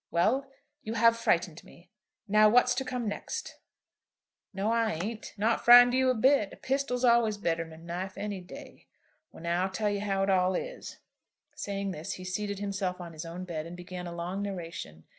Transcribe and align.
"Well; 0.09 0.49
you 0.81 0.95
have 0.95 1.15
frightened 1.15 1.63
me. 1.63 1.91
Now, 2.27 2.49
what's 2.49 2.73
to 2.73 2.83
come 2.83 3.07
next?" 3.07 3.59
"No, 4.51 4.71
I 4.71 4.93
ain't; 4.93 5.31
not 5.37 5.63
frightened 5.63 5.93
you 5.93 6.09
a 6.09 6.15
bit. 6.15 6.51
A 6.51 6.55
pistol's 6.55 7.05
always 7.05 7.37
better 7.37 7.63
than 7.65 7.73
a 7.73 7.77
knife 7.77 8.17
any 8.17 8.41
day. 8.41 8.87
Well 9.31 9.43
now, 9.43 9.61
I'll 9.65 9.69
tell 9.69 9.91
ye 9.91 9.99
how 9.99 10.23
it 10.23 10.29
all 10.31 10.55
is." 10.55 10.97
Saying 11.53 11.91
this, 11.91 12.13
he 12.13 12.23
seated 12.23 12.57
himself 12.57 12.99
on 12.99 13.13
his 13.13 13.25
own 13.27 13.43
bed, 13.43 13.67
and 13.67 13.77
began 13.77 14.07
a 14.07 14.11
long 14.11 14.41
narration. 14.41 15.03